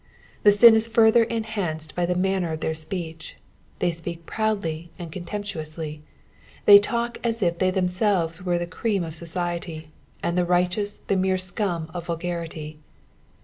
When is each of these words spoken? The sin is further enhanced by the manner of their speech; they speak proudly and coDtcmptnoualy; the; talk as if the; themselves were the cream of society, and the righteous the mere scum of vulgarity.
The 0.41 0.51
sin 0.51 0.73
is 0.73 0.87
further 0.87 1.25
enhanced 1.25 1.93
by 1.93 2.07
the 2.07 2.15
manner 2.15 2.51
of 2.51 2.59
their 2.61 2.73
speech; 2.73 3.35
they 3.77 3.91
speak 3.91 4.25
proudly 4.25 4.89
and 4.97 5.11
coDtcmptnoualy; 5.11 5.99
the; 6.65 6.79
talk 6.79 7.19
as 7.23 7.43
if 7.43 7.59
the; 7.59 7.69
themselves 7.69 8.41
were 8.41 8.57
the 8.57 8.65
cream 8.65 9.03
of 9.03 9.13
society, 9.13 9.91
and 10.23 10.35
the 10.35 10.43
righteous 10.43 10.97
the 10.97 11.15
mere 11.15 11.37
scum 11.37 11.91
of 11.93 12.07
vulgarity. 12.07 12.79